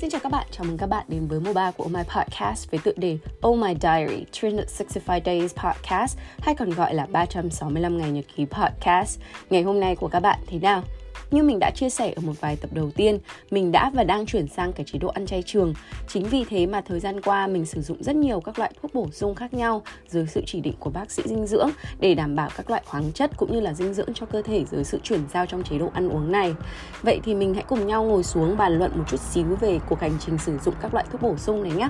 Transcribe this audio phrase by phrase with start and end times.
[0.00, 2.02] Xin chào các bạn, chào mừng các bạn đến với mùa 3 của Oh My
[2.16, 7.98] Podcast với tựa đề Oh My Diary 365 Days Podcast hay còn gọi là 365
[7.98, 9.20] ngày nhật ký podcast.
[9.50, 10.82] Ngày hôm nay của các bạn thế nào?
[11.30, 13.18] Như mình đã chia sẻ ở một vài tập đầu tiên,
[13.50, 15.74] mình đã và đang chuyển sang cái chế độ ăn chay trường.
[16.08, 18.94] Chính vì thế mà thời gian qua mình sử dụng rất nhiều các loại thuốc
[18.94, 21.68] bổ sung khác nhau dưới sự chỉ định của bác sĩ dinh dưỡng
[22.00, 24.64] để đảm bảo các loại khoáng chất cũng như là dinh dưỡng cho cơ thể
[24.70, 26.54] dưới sự chuyển giao trong chế độ ăn uống này.
[27.02, 30.00] Vậy thì mình hãy cùng nhau ngồi xuống bàn luận một chút xíu về cuộc
[30.00, 31.88] hành trình sử dụng các loại thuốc bổ sung này nhé.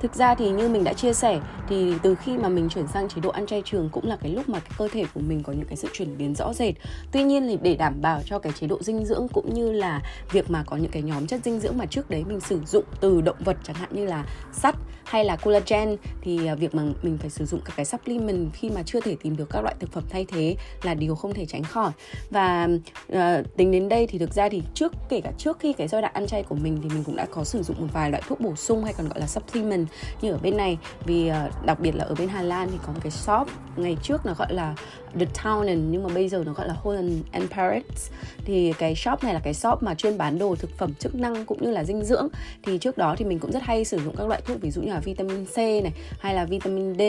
[0.00, 3.08] Thực ra thì như mình đã chia sẻ thì từ khi mà mình chuyển sang
[3.08, 5.42] chế độ ăn chay trường cũng là cái lúc mà cái cơ thể của mình
[5.42, 6.74] có những cái sự chuyển biến rõ rệt.
[7.12, 10.02] Tuy nhiên thì để đảm bảo cho cái chế độ dinh dưỡng cũng như là
[10.32, 12.84] việc mà có những cái nhóm chất dinh dưỡng mà trước đấy mình sử dụng
[13.00, 14.74] từ động vật chẳng hạn như là sắt
[15.06, 18.70] hay là collagen thì à, việc mà mình phải sử dụng các cái supplement khi
[18.70, 21.46] mà chưa thể tìm được các loại thực phẩm thay thế là điều không thể
[21.46, 21.90] tránh khỏi.
[22.30, 22.68] Và
[23.12, 23.18] uh,
[23.56, 26.14] tính đến đây thì thực ra thì trước kể cả trước khi cái giai đoạn
[26.14, 28.40] ăn chay của mình thì mình cũng đã có sử dụng một vài loại thuốc
[28.40, 29.86] bổ sung hay còn gọi là supplement.
[30.22, 32.92] Như ở bên này vì uh, đặc biệt là ở bên Hà Lan thì có
[32.92, 34.74] một cái shop ngày trước nó gọi là
[35.18, 38.10] The Town nhưng mà bây giờ nó gọi là Holland and Paris
[38.44, 41.44] thì cái shop này là cái shop mà chuyên bán đồ thực phẩm chức năng
[41.44, 42.28] cũng như là dinh dưỡng.
[42.62, 44.82] Thì trước đó thì mình cũng rất hay sử dụng các loại thuốc, ví dụ
[44.82, 47.02] như là vitamin C này, hay là vitamin D,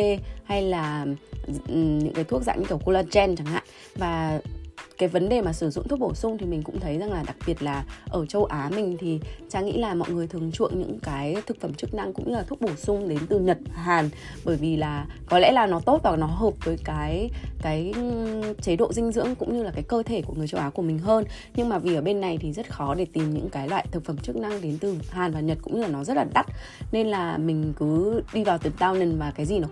[0.44, 1.06] hay là
[1.48, 3.64] ừ, những cái thuốc dạng như kiểu collagen chẳng hạn.
[3.96, 4.40] Và
[4.98, 7.24] cái vấn đề mà sử dụng thuốc bổ sung thì mình cũng thấy rằng là
[7.28, 10.80] đặc biệt là ở châu Á mình thì cha nghĩ là mọi người thường chuộng
[10.80, 13.58] những cái thực phẩm chức năng cũng như là thuốc bổ sung đến từ Nhật,
[13.72, 14.10] Hàn.
[14.46, 17.30] Bởi vì là có lẽ là nó tốt và nó hợp với cái
[17.62, 17.94] cái
[18.62, 20.82] chế độ dinh dưỡng cũng như là cái cơ thể của người châu Á của
[20.82, 21.24] mình hơn.
[21.56, 24.06] Nhưng mà vì ở bên này thì rất khó để tìm những cái loại thực
[24.06, 26.46] phẩm chức năng đến từ Hàn và Nhật cũng như là nó rất là đắt.
[26.92, 29.68] Nên là mình cứ đi vào từ Town và cái gì nó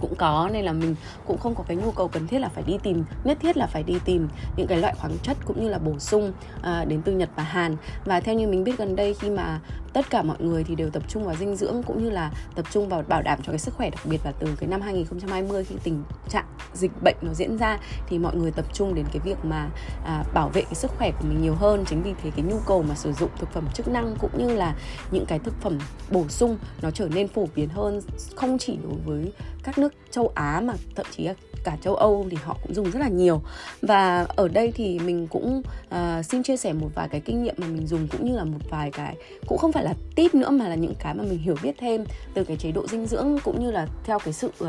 [0.00, 0.94] cũng có nên là mình
[1.26, 3.66] cũng không có cái nhu cầu cần thiết là phải đi tìm nhất thiết là
[3.66, 7.02] phải đi tìm những cái loại khoáng chất cũng như là bổ sung à, đến
[7.02, 7.76] từ Nhật và Hàn.
[8.04, 9.60] Và theo như mình biết gần đây khi mà
[9.92, 12.64] tất cả mọi người thì đều tập trung vào dinh dưỡng cũng như là tập
[12.70, 15.64] trung vào bảo đảm cho cái sức khỏe đặc biệt là từ cái năm 2020
[15.64, 16.44] khi tình trạng
[16.74, 19.70] dịch bệnh nó diễn ra thì mọi người tập trung đến cái việc mà
[20.04, 21.84] à, bảo vệ cái sức khỏe của mình nhiều hơn.
[21.86, 24.54] Chính vì thế cái nhu cầu mà sử dụng thực phẩm chức năng cũng như
[24.54, 24.74] là
[25.10, 25.78] những cái thực phẩm
[26.10, 28.00] bổ sung nó trở nên phổ biến hơn
[28.36, 29.32] không chỉ đối với
[29.62, 32.90] các nước châu Á mà thậm chí là cả châu Âu thì họ cũng dùng
[32.90, 33.42] rất là nhiều.
[33.82, 37.54] Và ở đây thì mình cũng uh, xin chia sẻ một vài cái kinh nghiệm
[37.58, 39.16] mà mình dùng cũng như là một vài cái
[39.46, 42.04] cũng không phải là tip nữa mà là những cái mà mình hiểu biết thêm
[42.34, 44.68] từ cái chế độ dinh dưỡng cũng như là theo cái sự uh,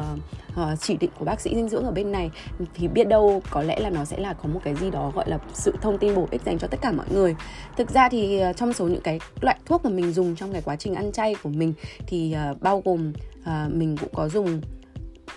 [0.61, 2.31] uh, chỉ định của bác sĩ dinh dưỡng ở bên này
[2.73, 5.29] thì biết đâu có lẽ là nó sẽ là có một cái gì đó gọi
[5.29, 7.35] là sự thông tin bổ ích dành cho tất cả mọi người.
[7.77, 10.61] Thực ra thì ờ, trong số những cái loại thuốc mà mình dùng trong cái
[10.61, 11.73] quá trình ăn chay của mình
[12.07, 13.13] thì ờ, bao gồm
[13.45, 14.61] ờ, mình cũng có dùng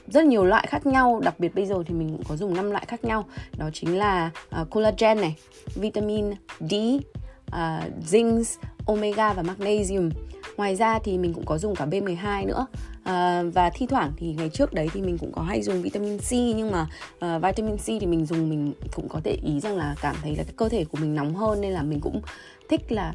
[0.06, 1.20] rất nhiều loại khác nhau.
[1.24, 3.24] Đặc biệt bây giờ thì mình cũng có dùng 5 loại khác nhau.
[3.56, 5.36] Đó chính là uh, collagen này
[5.74, 6.74] vitamin D
[7.54, 8.44] uh, zinc
[8.86, 10.10] omega và magnesium.
[10.56, 12.66] Ngoài ra thì mình cũng có dùng cả B12 nữa.
[13.04, 16.18] À, và thi thoảng thì ngày trước đấy thì mình cũng có hay dùng vitamin
[16.18, 19.76] C nhưng mà uh, vitamin C thì mình dùng mình cũng có thể ý rằng
[19.76, 22.20] là cảm thấy là cái cơ thể của mình nóng hơn nên là mình cũng
[22.68, 23.14] thích là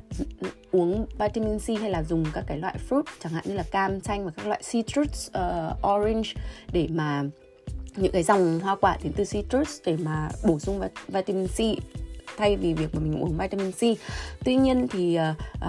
[0.72, 4.02] uống vitamin C hay là dùng các cái loại fruit chẳng hạn như là cam
[4.02, 6.30] chanh và các loại citrus uh, orange
[6.72, 7.24] để mà
[7.96, 11.60] những cái dòng hoa quả đến từ citrus để mà bổ sung vitamin C
[12.40, 13.82] thay vì việc mà mình uống vitamin C.
[14.44, 15.20] Tuy nhiên thì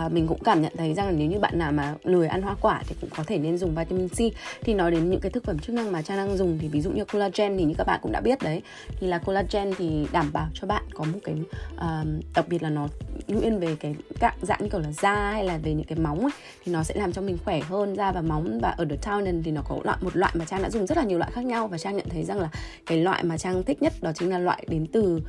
[0.07, 2.43] uh, mình cũng cảm nhận thấy rằng là nếu như bạn nào mà lười ăn
[2.43, 4.19] hoa quả thì cũng có thể nên dùng vitamin C.
[4.63, 6.81] Thì nói đến những cái thực phẩm chức năng mà cha đang dùng thì ví
[6.81, 8.63] dụ như collagen thì như các bạn cũng đã biết đấy.
[9.01, 11.35] Thì là collagen thì đảm bảo cho bạn có một cái
[11.75, 12.89] uh, đặc biệt là nó
[13.29, 16.21] nguyên về cái dạng dạng như kiểu là da hay là về những cái móng
[16.21, 16.33] ấy,
[16.65, 19.43] thì nó sẽ làm cho mình khỏe hơn da và móng và ở The Town
[19.43, 21.45] thì nó có loại một loại mà trang đã dùng rất là nhiều loại khác
[21.45, 22.49] nhau và trang nhận thấy rằng là
[22.87, 25.21] cái loại mà trang thích nhất đó chính là loại đến từ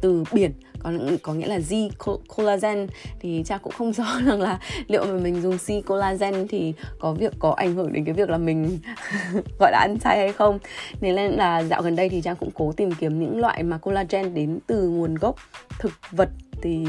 [0.00, 0.52] từ biển
[0.86, 0.92] có
[1.22, 1.88] có nghĩa là Z
[2.36, 2.86] collagen.
[3.20, 4.58] Thì trang cũng không rõ rằng là
[4.88, 8.30] liệu mà mình dùng Z collagen thì có việc có ảnh hưởng đến cái việc
[8.30, 8.78] là mình
[9.60, 10.58] gọi là ăn chay hay không.
[11.00, 14.34] Nên là dạo gần đây thì trang cũng cố tìm kiếm những loại mà collagen
[14.34, 15.36] đến từ nguồn gốc
[15.78, 16.28] thực vật
[16.62, 16.84] thì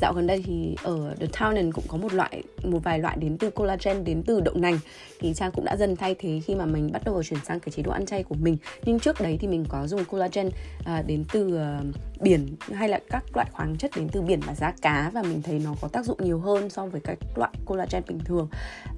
[0.00, 3.38] dạo gần đây thì ở The Town cũng có một loại một vài loại đến
[3.38, 4.78] từ collagen đến từ đậu nành.
[5.20, 7.72] Thì trang cũng đã dần thay thế khi mà mình bắt đầu chuyển sang cái
[7.72, 8.56] chế độ ăn chay của mình.
[8.84, 10.50] Nhưng trước đấy thì mình có dùng collagen
[10.84, 14.54] à, đến từ uh, biển hay là các loại khoáng chất đến từ biển và
[14.54, 15.10] giá cá.
[15.14, 18.18] Và mình thấy nó có tác dụng nhiều hơn so với các loại collagen bình
[18.24, 18.48] thường.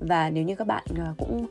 [0.01, 1.47] Và nếu như các bạn uh, cũng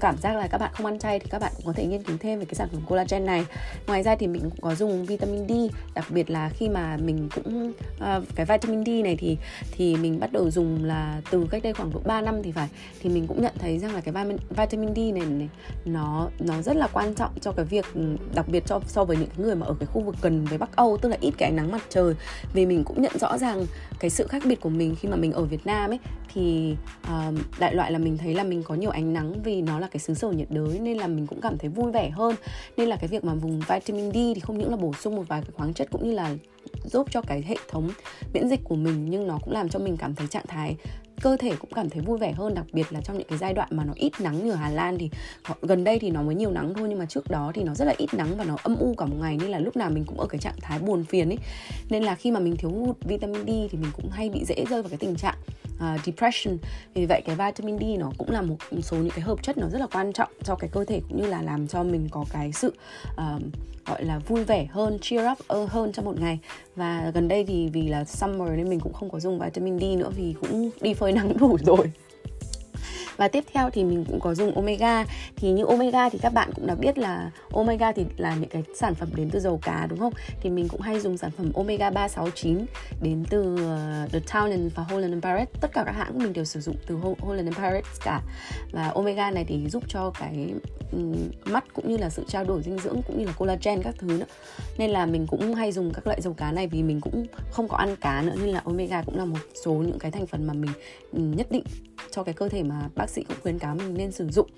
[0.00, 2.02] cảm giác là các bạn không ăn chay thì các bạn cũng có thể nghiên
[2.02, 3.46] cứu thêm về cái sản phẩm collagen này.
[3.86, 5.52] Ngoài ra thì mình cũng có dùng vitamin D
[5.94, 9.38] đặc biệt là khi mà mình cũng uh, cái vitamin D này thì
[9.72, 12.68] thì mình bắt đầu dùng là từ cách đây khoảng độ 3 năm thì phải.
[13.00, 14.14] Thì mình cũng nhận thấy rằng là cái
[14.50, 15.48] vitamin D này, này
[15.84, 17.86] nó nó rất là quan trọng cho cái việc
[18.34, 20.76] đặc biệt cho so với những người mà ở cái khu vực gần với Bắc
[20.76, 22.14] Âu tức là ít cái ánh nắng mặt trời.
[22.52, 23.66] Vì mình cũng nhận rõ ràng
[24.00, 25.98] cái sự khác biệt của mình khi mà mình ở Việt Nam ấy
[26.34, 29.78] thì uh, đại loại là mình thấy là mình có nhiều ánh nắng vì nó
[29.78, 32.34] là cái xứ sở nhiệt đới nên là mình cũng cảm thấy vui vẻ hơn.
[32.76, 35.28] Nên là cái việc mà vùng vitamin D thì không những là bổ sung một
[35.28, 36.34] vài cái khoáng chất cũng như là
[36.84, 37.90] giúp cho cái hệ thống
[38.34, 40.76] miễn dịch của mình nhưng nó cũng làm cho mình cảm thấy trạng thái
[41.22, 43.54] cơ thể cũng cảm thấy vui vẻ hơn đặc biệt là trong những cái giai
[43.54, 45.10] đoạn mà nó ít nắng như ở Hà Lan thì
[45.62, 47.84] gần đây thì nó mới nhiều nắng thôi nhưng mà trước đó thì nó rất
[47.84, 50.04] là ít nắng và nó âm u cả một ngày nên là lúc nào mình
[50.04, 51.38] cũng ở cái trạng thái buồn phiền ấy.
[51.90, 54.64] Nên là khi mà mình thiếu hụt vitamin D thì mình cũng hay bị dễ
[54.70, 55.36] rơi vào cái tình trạng
[55.84, 56.58] uh, depression.
[56.94, 59.68] Vì vậy cái vitamin D nó cũng là một số những cái hợp chất nó
[59.68, 62.24] rất là quan trọng cho cái cơ thể cũng như là làm cho mình có
[62.32, 62.74] cái sự
[63.12, 63.42] uh,
[63.86, 66.38] gọi là vui vẻ hơn cheer up ờ, hơn trong một ngày.
[66.76, 69.82] Và gần đây thì vì là summer nên mình cũng không có dùng vitamin D
[69.82, 71.92] nữa vì cũng đi phơi nắng đủ rồi
[73.20, 75.04] và tiếp theo thì mình cũng có dùng omega.
[75.36, 78.62] Thì như omega thì các bạn cũng đã biết là omega thì là những cái
[78.74, 80.12] sản phẩm đến từ dầu cá đúng không?
[80.40, 82.66] Thì mình cũng hay dùng sản phẩm omega 369
[83.02, 85.60] đến từ uh, The Townend và Holland and Barrett.
[85.60, 88.20] Tất cả các hãng mình đều sử dụng từ Holland and Barrett cả.
[88.72, 90.54] Và omega này thì giúp cho cái
[90.92, 91.14] um,
[91.44, 94.06] mắt cũng như là sự trao đổi dinh dưỡng cũng như là collagen các thứ
[94.06, 94.26] nữa.
[94.78, 97.68] Nên là mình cũng hay dùng các loại dầu cá này vì mình cũng không
[97.68, 100.46] có ăn cá nữa nên là omega cũng là một số những cái thành phần
[100.46, 100.72] mà mình
[101.12, 101.64] nhất định
[102.10, 104.48] cho cái cơ thể mà bác sĩ cũng khuyến cáo mình nên sử dụng.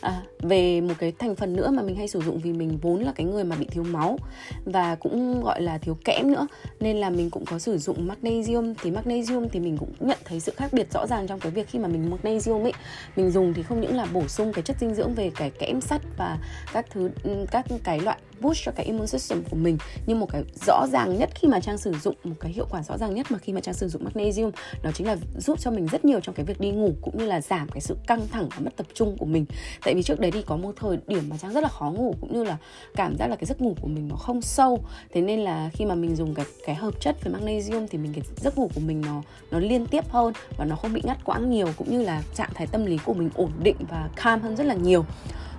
[0.00, 3.02] À, về một cái thành phần nữa mà mình hay sử dụng vì mình vốn
[3.02, 4.18] là cái người mà bị thiếu máu
[4.64, 6.46] và cũng gọi là thiếu kẽm nữa
[6.80, 8.74] nên là mình cũng có sử dụng magnesium.
[8.82, 11.68] Thì magnesium thì mình cũng nhận thấy sự khác biệt rõ ràng trong cái việc
[11.68, 12.72] khi mà mình magnesium ấy
[13.16, 15.80] mình dùng thì không những là bổ sung cái chất dinh dưỡng về cái kẽm
[15.80, 16.38] sắt và
[16.72, 17.10] các thứ
[17.50, 19.78] các cái loại boost cho cái immune system của mình.
[20.06, 22.82] Nhưng một cái rõ ràng nhất khi mà trang sử dụng, một cái hiệu quả
[22.82, 24.50] rõ ràng nhất mà khi mà trang sử dụng magnesium
[24.82, 27.26] đó chính là giúp cho mình rất nhiều trong cái việc đi ngủ cũng như
[27.26, 29.44] là giảm cái sự căng thẳng và mất tập trung của mình.
[29.84, 32.14] Tại vì trước đấy thì có một thời điểm mà trang rất là khó ngủ
[32.20, 32.56] cũng như là
[32.94, 34.84] cảm giác là cái giấc ngủ của mình nó không sâu.
[35.12, 38.12] Thế nên là khi mà mình dùng cái cái hợp chất về magnesium thì mình
[38.12, 41.24] cái giấc ngủ của mình nó nó liên tiếp hơn và nó không bị ngắt
[41.24, 44.42] quãng nhiều cũng như là trạng thái tâm lý của mình ổn định và calm
[44.42, 45.04] hơn rất là nhiều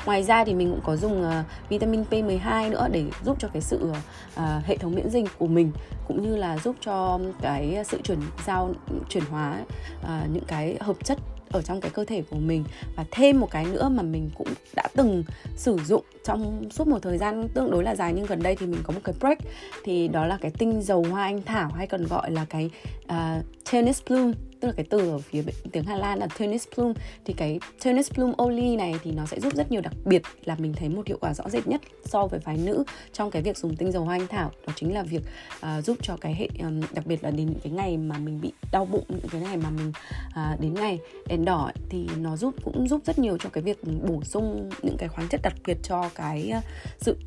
[0.08, 3.62] ngoài ra thì mình cũng có dùng uh, vitamin P12 nữa để giúp cho cái
[3.62, 5.72] sự uh, hệ thống miễn dịch của mình
[6.08, 8.74] cũng như là giúp cho cái sự chuyển giao
[9.10, 9.60] chuyển hóa
[10.02, 11.18] uh, những cái hợp chất
[11.52, 12.64] ở trong cái cơ thể của mình.
[12.96, 15.24] Và thêm một cái nữa mà mình cũng đã từng
[15.56, 18.66] sử dụng trong suốt một thời gian tương đối là dài nhưng gần đây thì
[18.66, 19.40] mình có một cái break
[19.84, 22.70] thì đó là cái tinh dầu hoa anh thảo hay còn gọi là cái
[23.06, 26.94] uh, tennis bloom tức là cái từ ở phía tiếng Hà Lan là tennis plume.
[27.26, 30.56] Thì cái tennis plume oli này thì nó sẽ giúp rất nhiều đặc biệt là
[30.60, 32.84] mình thấy một hiệu quả rõ rệt nhất so với phái nữ
[33.14, 34.52] trong cái việc dùng tinh dầu hoa anh thảo.
[34.68, 35.22] Đó chính là việc
[35.56, 38.42] uh, giúp cho cái hệ um, đặc biệt là đến những cái ngày mà mình
[38.42, 39.92] bị đau bụng những cái ngày mà mình
[40.28, 43.80] uh, đến ngày đèn đỏ thì nó giúp cũng giúp rất nhiều cho cái việc
[44.08, 46.64] bổ sung những cái khoáng chất đặc biệt cho cái uh,
[47.00, 47.18] sự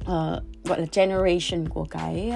[0.00, 2.32] uh, gọi là generation của cái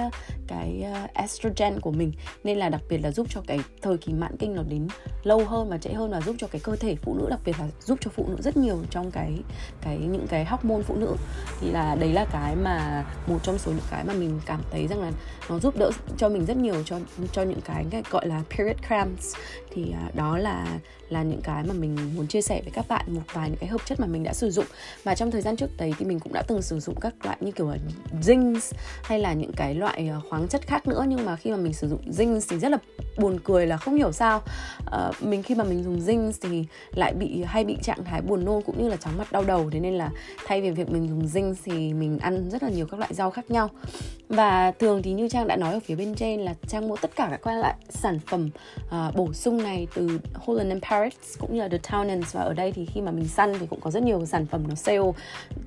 [0.47, 2.11] cái uh, estrogen của mình.
[2.43, 4.87] Nên là đặc biệt là giúp cho cái thời kỳ mãn kinh nó đến
[5.23, 7.55] lâu hơn và trễ hơn và giúp cho cái cơ thể phụ nữ đặc biệt
[7.59, 9.33] là giúp cho phụ nữ rất nhiều trong cái
[9.81, 11.15] cái những cái hormone phụ nữ.
[11.61, 14.87] Thì là đấy là cái mà một trong số những cái mà mình cảm thấy
[14.87, 15.11] rằng là
[15.49, 16.99] nó giúp đỡ cho mình rất nhiều cho
[17.31, 19.35] cho những cái, cái gọi là period cramps.
[19.71, 20.79] Thì uh, đó là
[21.09, 23.69] là những cái mà mình muốn chia sẻ với các bạn một vài những cái
[23.69, 24.65] hợp chất mà mình đã sử dụng.
[25.03, 27.37] Và trong thời gian trước đấy thì mình cũng đã từng sử dụng các loại
[27.43, 27.77] như kiểu là
[28.21, 28.73] zinc
[29.03, 31.05] hay là những cái loại ờ, khoáng chất khác nữa.
[31.07, 32.77] Nhưng mà khi mà mình sử dụng zinc thì rất là
[33.17, 34.41] buồn cười là không hiểu sao
[34.79, 36.65] uh, mình khi mà mình dùng zinc thì
[36.95, 39.69] lại bị hay bị trạng thái buồn nôn cũng như là chóng mặt đau đầu.
[39.69, 40.09] Thế nên là
[40.45, 43.31] thay vì việc mình dùng zinc thì mình ăn rất là nhiều các loại rau
[43.31, 43.69] khác nhau.
[44.29, 47.11] Và thường thì như trang đã nói ở phía bên trên là trang mua tất
[47.15, 48.49] cả các loại sản phẩm
[48.87, 52.53] uh, bổ sung này từ Holland and Paris cũng như là The Townends và ở
[52.53, 55.11] đây thì khi mà mình săn thì cũng có rất nhiều sản phẩm nó sale.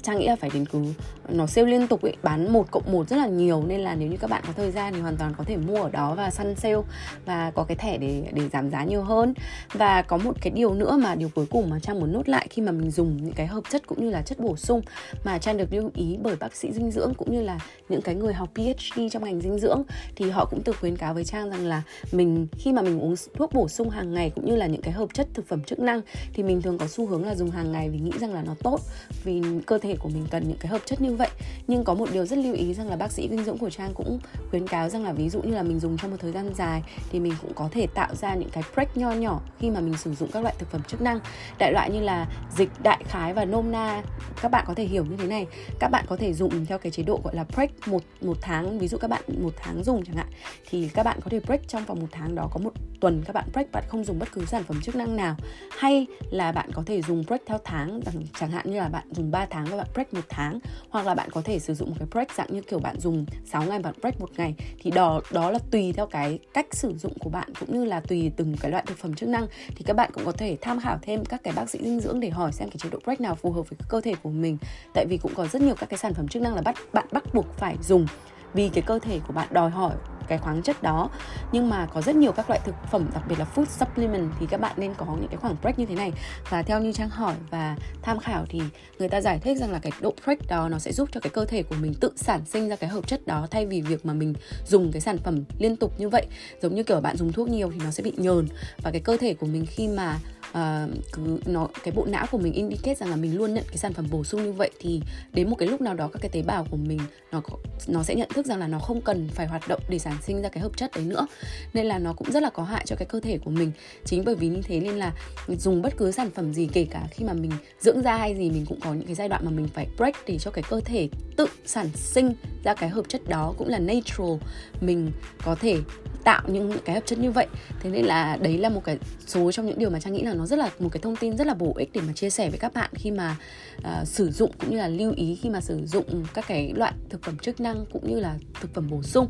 [0.02, 0.84] Trang nghĩ là phải đến cứ
[1.28, 4.08] nó sale liên tục ấy, bán một cộng một rất là nhiều, nên là nếu
[4.08, 6.30] như các bạn có thời gian thì hoàn toàn có thể mua ở đó và
[6.30, 6.76] săn sale
[7.24, 9.34] và có cái thẻ để để giảm giá nhiều hơn.
[9.72, 12.46] Và có một cái điều nữa mà điều cuối cùng mà trang muốn nốt lại
[12.50, 14.82] khi mà mình dùng những cái hợp chất cũng như là chất bổ sung
[15.24, 17.58] mà trang được lưu ý bởi bác sĩ dinh dưỡng cũng như là
[17.88, 19.82] những cái người học PhD trong ngành dinh dưỡng,
[20.16, 21.82] thì họ cũng từ khuyến cáo với trang rằng là
[22.12, 24.92] mình, khi mà mình uống thuốc bổ sung hàng ngày cũng như là những cái
[24.92, 26.00] hợp chất thực phẩm chức năng
[26.32, 28.54] thì mình thường có xu hướng là dùng hàng ngày vì nghĩ rằng là nó
[28.62, 28.80] tốt,
[29.24, 31.28] vì cơ thể của mình cần những cái hợp chất như vậy
[31.66, 33.94] nhưng có một điều rất lưu ý rằng là bác sĩ dinh dưỡng của trang
[33.94, 34.18] cũng
[34.50, 36.82] khuyến cáo rằng là ví dụ như là mình dùng trong một thời gian dài
[37.10, 39.96] thì mình cũng có thể tạo ra những cái break nho nhỏ khi mà mình
[39.96, 41.20] sử dụng các loại thực phẩm chức năng.
[41.58, 44.02] Đại loại như là dịch, đại khái và nôm na.
[44.42, 45.46] Các bạn có thể hiểu như thế này.
[45.78, 48.78] Các bạn có thể dùng theo cái chế độ gọi là break một một tháng.
[48.78, 50.28] Ví dụ các bạn một tháng dùng chẳng hạn.
[50.70, 53.32] Thì các bạn có thể break trong vòng một tháng đó có một tuần các
[53.32, 55.36] bạn break, bạn không dùng bất cứ sản phẩm chức năng nào.
[55.78, 58.00] Hay là bạn có thể dùng break theo tháng
[58.40, 60.58] chẳng hạn như là bạn dùng 3 tháng và bạn break một tháng.
[60.90, 63.26] Hoặc là bạn có thể sử dụng một cái break dạng như kiểu bạn dùng
[63.44, 64.54] 6 ngày, bạn break một ngày.
[64.82, 68.00] Thì đó đó là tùy theo cái cách sử dụng của bạn, cũng như là
[68.00, 69.46] tùy từng cái loại thực phẩm chức năng.
[69.76, 72.20] Thì các bạn cũng có thể tham khảo thêm các cái bác sĩ dinh dưỡng
[72.20, 74.58] để hỏi xem cái chế độ break nào phù hợp với cơ thể của mình.
[74.94, 77.06] Tại vì cũng có rất nhiều các cái sản phẩm chức năng là bắt, bạn
[77.12, 78.06] bắt buộc phải dùng.
[78.54, 79.94] Vì cái cơ thể của bạn đòi hỏi
[80.28, 81.10] cái khoáng chất đó.
[81.52, 84.46] Nhưng mà có rất nhiều các loại thực phẩm, đặc biệt là food supplement, thì
[84.50, 86.12] các bạn nên có những cái khoảng break như thế này.
[86.50, 88.60] Và theo như trang hỏi và tham khảo thì
[88.98, 91.30] người ta giải thích rằng là cái độ break đó nó sẽ giúp cho cái
[91.30, 94.06] cơ thể của mình tự sản sinh ra cái hợp chất đó thay vì việc
[94.06, 94.34] mà mình
[94.66, 96.26] dùng cái sản phẩm liên tục như vậy.
[96.62, 98.48] Giống như kiểu bạn dùng thuốc nhiều thì nó sẽ bị nhờn.
[98.82, 100.18] Và cái cơ thể của mình khi mà
[100.56, 103.76] uh, cứ nó cái bộ não của mình indicate rằng là mình luôn nhận cái
[103.76, 106.28] sản phẩm bổ sung như vậy thì đến một cái lúc nào đó các cái
[106.28, 107.00] tế bào của mình
[107.32, 107.42] nó
[107.88, 110.42] nó sẽ nhận thức rằng là nó không cần phải hoạt động để sản sinh
[110.42, 111.26] ra cái hợp chất đấy nữa.
[111.74, 113.72] Nên là nó cũng rất là có hại cho cái cơ thể của mình.
[114.04, 115.12] Chính bởi vì như thế nên là
[115.58, 118.50] dùng bất cứ sản phẩm gì kể cả khi mà mình dưỡng da hay gì
[118.50, 120.80] mình cũng có những cái giai đoạn mà mình phải break để cho cái cơ
[120.84, 122.34] thể tự sản sinh
[122.64, 124.32] ra cái hợp chất đó cũng là natural.
[124.80, 125.10] Mình
[125.44, 125.78] có thể
[126.26, 127.46] tạo những cái hợp chất như vậy.
[127.80, 130.34] Thế nên là đấy là một cái số trong những điều mà trang nghĩ là
[130.34, 132.50] nó rất là một cái thông tin rất là bổ ích để mà chia sẻ
[132.50, 133.36] với các bạn khi mà
[133.78, 136.92] uh, sử dụng cũng như là lưu ý khi mà sử dụng các cái loại
[137.10, 139.28] thực phẩm chức năng cũng như là thực phẩm bổ sung.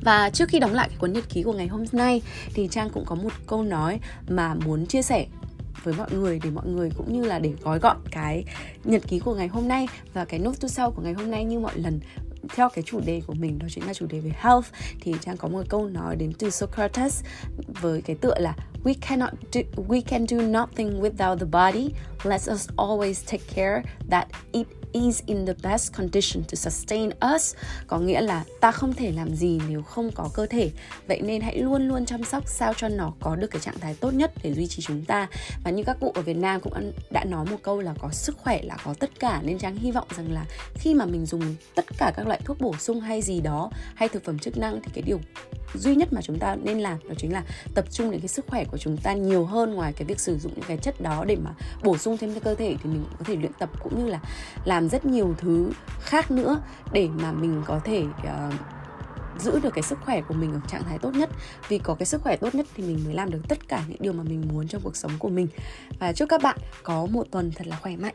[0.00, 2.22] Và trước khi đóng lại cái cuốn nhật ký của ngày hôm nay
[2.54, 5.26] thì Trang cũng có một câu nói mà muốn chia sẻ
[5.84, 8.44] với mọi người để mọi người cũng như là để gói gọn cái
[8.84, 11.44] nhật ký của ngày hôm nay và cái nốt to sau của ngày hôm nay
[11.44, 12.00] như mọi lần
[12.48, 14.66] theo cái chủ đề của mình đó chính là chủ đề về health
[15.00, 17.24] thì trang có một câu nói đến từ Socrates
[17.80, 21.90] với cái tựa là we cannot do, we can do nothing without the body.
[22.24, 27.54] Let us always take care that it is in the best condition to sustain us.
[27.86, 30.70] Có nghĩa là ta không thể làm gì nếu không có cơ thể.
[31.08, 33.94] Vậy nên hãy luôn luôn chăm sóc sao cho nó có được cái trạng thái
[33.94, 35.28] tốt nhất để duy trì chúng ta.
[35.64, 38.36] Và như các cụ ở Việt Nam cũng đã nói một câu là có sức
[38.38, 39.40] khỏe là có tất cả.
[39.44, 42.60] Nên Trang hy vọng rằng là khi mà mình dùng tất cả các loại thuốc
[42.60, 45.20] bổ sung hay gì đó, hay thực phẩm chức năng thì cái điều
[45.74, 47.42] duy nhất mà chúng ta nên làm đó chính là
[47.74, 50.38] tập trung đến cái sức khỏe của chúng ta nhiều hơn ngoài cái việc sử
[50.38, 51.50] dụng những cái chất đó để mà
[51.82, 54.20] bổ sung thêm cho cơ thể thì mình có thể luyện tập cũng như là
[54.64, 56.60] làm rất nhiều thứ khác nữa
[56.92, 58.54] để mà mình có thể uh,
[59.38, 61.30] giữ được cái sức khỏe của mình ở trạng thái tốt nhất.
[61.68, 63.98] Vì có cái sức khỏe tốt nhất thì mình mới làm được tất cả những
[64.00, 65.48] điều mà mình muốn trong cuộc sống của mình.
[65.98, 68.14] Và chúc các bạn có một tuần thật là khỏe mạnh.